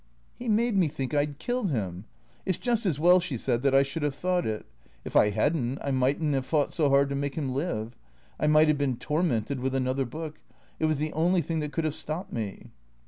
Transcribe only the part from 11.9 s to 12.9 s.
stopped me."